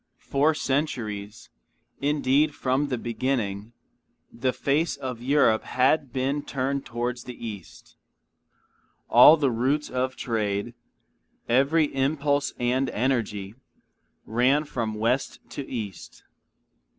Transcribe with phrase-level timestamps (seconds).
[0.17, 1.51] For centuries,
[2.01, 3.73] indeed from the beginning,
[4.33, 7.97] the face of Europe had been turned toward the east.
[9.09, 10.73] All the routes of trade,
[11.47, 13.53] every impulse and energy,
[14.25, 16.23] ran from west to east.